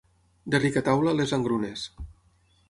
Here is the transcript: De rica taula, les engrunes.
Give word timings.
De 0.55 0.61
rica 0.63 0.83
taula, 0.87 1.13
les 1.19 1.35
engrunes. 1.39 1.85